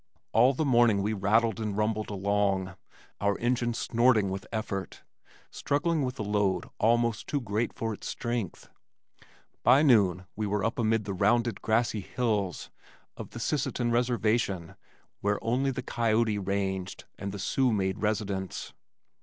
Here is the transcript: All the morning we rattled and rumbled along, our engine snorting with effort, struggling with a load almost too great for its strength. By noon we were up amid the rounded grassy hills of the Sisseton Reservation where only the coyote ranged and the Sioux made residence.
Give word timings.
All 0.31 0.53
the 0.55 0.65
morning 0.65 1.03
we 1.03 1.13
rattled 1.13 1.59
and 1.59 1.77
rumbled 1.77 2.09
along, 2.09 2.75
our 3.19 3.37
engine 3.37 3.75
snorting 3.75 4.31
with 4.31 4.47
effort, 4.51 5.03
struggling 5.51 6.01
with 6.01 6.17
a 6.17 6.23
load 6.23 6.65
almost 6.79 7.27
too 7.27 7.39
great 7.39 7.71
for 7.71 7.93
its 7.93 8.07
strength. 8.07 8.67
By 9.61 9.83
noon 9.83 10.25
we 10.35 10.47
were 10.47 10.63
up 10.65 10.79
amid 10.79 11.05
the 11.05 11.13
rounded 11.13 11.61
grassy 11.61 11.99
hills 12.01 12.71
of 13.15 13.29
the 13.29 13.39
Sisseton 13.39 13.91
Reservation 13.91 14.73
where 15.19 15.37
only 15.43 15.69
the 15.69 15.83
coyote 15.83 16.39
ranged 16.39 17.05
and 17.19 17.31
the 17.31 17.37
Sioux 17.37 17.71
made 17.71 18.01
residence. 18.01 18.73